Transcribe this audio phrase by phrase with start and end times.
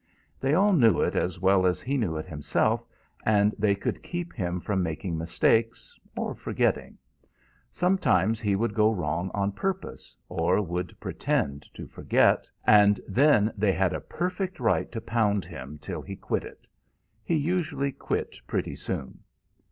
[0.39, 2.83] They all knew it as well as he knew it himself,
[3.23, 6.97] and they could keep him from making mistakes, or forgetting.
[7.71, 13.73] Sometimes he would go wrong on purpose, or would pretend to forget, and then they
[13.73, 16.65] had a perfect right to pound him till he quit it.
[17.23, 19.19] He usually quit pretty soon.